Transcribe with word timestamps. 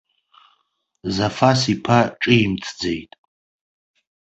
Зафас 1.15 1.61
иԥа 1.73 1.99
ҿимҭӡеит. 2.21 3.11